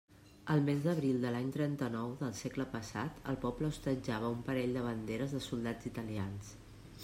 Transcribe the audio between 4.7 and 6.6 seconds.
de banderes de soldats italians.